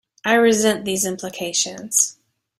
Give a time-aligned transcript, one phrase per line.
[0.25, 2.17] I resent these implications.